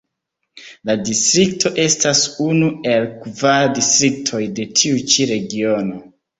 [0.89, 6.05] La distrikto estas unu el kvar distriktoj de tiu ĉi regiono.